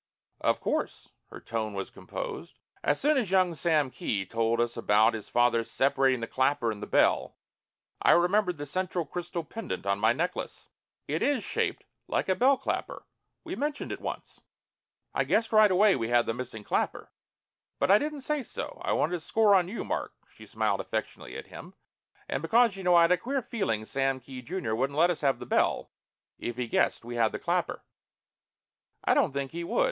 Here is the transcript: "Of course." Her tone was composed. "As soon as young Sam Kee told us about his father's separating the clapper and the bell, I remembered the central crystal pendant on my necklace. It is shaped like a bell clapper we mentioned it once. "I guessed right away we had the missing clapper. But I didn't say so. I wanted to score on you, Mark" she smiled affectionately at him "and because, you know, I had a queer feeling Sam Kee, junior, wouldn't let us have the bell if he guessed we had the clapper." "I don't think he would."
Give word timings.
"Of 0.39 0.61
course." 0.61 1.09
Her 1.29 1.39
tone 1.39 1.75
was 1.75 1.91
composed. 1.91 2.57
"As 2.83 2.99
soon 2.99 3.17
as 3.19 3.29
young 3.29 3.53
Sam 3.53 3.91
Kee 3.91 4.25
told 4.25 4.59
us 4.59 4.75
about 4.75 5.13
his 5.13 5.29
father's 5.29 5.69
separating 5.69 6.21
the 6.21 6.27
clapper 6.27 6.71
and 6.71 6.81
the 6.81 6.87
bell, 6.87 7.35
I 8.01 8.13
remembered 8.13 8.57
the 8.57 8.65
central 8.65 9.05
crystal 9.05 9.43
pendant 9.43 9.85
on 9.85 9.99
my 9.99 10.11
necklace. 10.11 10.69
It 11.07 11.21
is 11.21 11.43
shaped 11.43 11.83
like 12.07 12.27
a 12.27 12.33
bell 12.35 12.57
clapper 12.57 13.05
we 13.43 13.55
mentioned 13.55 13.91
it 13.91 14.01
once. 14.01 14.41
"I 15.13 15.23
guessed 15.23 15.53
right 15.53 15.69
away 15.69 15.95
we 15.95 16.09
had 16.09 16.25
the 16.25 16.33
missing 16.33 16.63
clapper. 16.63 17.11
But 17.77 17.91
I 17.91 17.99
didn't 17.99 18.21
say 18.21 18.41
so. 18.41 18.81
I 18.83 18.93
wanted 18.93 19.13
to 19.13 19.19
score 19.19 19.53
on 19.53 19.67
you, 19.67 19.83
Mark" 19.85 20.15
she 20.35 20.47
smiled 20.47 20.79
affectionately 20.81 21.37
at 21.37 21.45
him 21.53 21.75
"and 22.27 22.41
because, 22.41 22.75
you 22.75 22.81
know, 22.83 22.95
I 22.95 23.03
had 23.03 23.11
a 23.11 23.17
queer 23.17 23.43
feeling 23.43 23.85
Sam 23.85 24.19
Kee, 24.19 24.41
junior, 24.41 24.75
wouldn't 24.75 24.97
let 24.97 25.11
us 25.11 25.21
have 25.21 25.37
the 25.37 25.45
bell 25.45 25.91
if 26.39 26.57
he 26.57 26.65
guessed 26.65 27.05
we 27.05 27.17
had 27.17 27.31
the 27.31 27.37
clapper." 27.37 27.83
"I 29.03 29.13
don't 29.13 29.31
think 29.31 29.51
he 29.51 29.63
would." 29.63 29.79